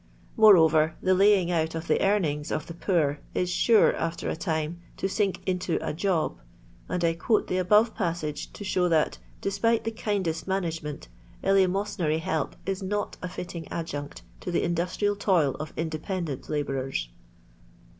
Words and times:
Moreover, 0.35 0.95
the 0.99 1.13
laying 1.13 1.51
out 1.51 1.75
of 1.75 1.85
the 1.87 2.01
earnings 2.03 2.49
of 2.51 2.65
the 2.65 2.73
poor 2.73 3.19
is 3.35 3.51
sure, 3.51 3.95
after 3.95 4.31
a 4.31 4.35
time, 4.35 4.81
to 4.97 5.07
sink 5.07 5.41
into 5.45 5.77
*'a 5.79 5.93
job;" 5.93 6.39
and 6.89 7.03
I 7.03 7.13
quote 7.13 7.45
the 7.45 7.57
above 7.59 7.93
passage 7.93 8.51
to 8.53 8.63
show 8.63 8.89
that, 8.89 9.19
despite 9.41 9.83
the 9.83 9.91
kindest 9.91 10.47
management, 10.47 11.07
eleemosynary 11.43 12.19
help 12.19 12.55
is 12.65 12.81
not 12.81 13.17
a 13.21 13.29
fitting 13.29 13.67
adjunct 13.67 14.23
to 14.39 14.49
the 14.49 14.63
industrial 14.63 15.15
toil 15.15 15.55
of 15.59 15.75
independ 15.75 16.29
ent 16.29 16.49
labourers. 16.49 17.07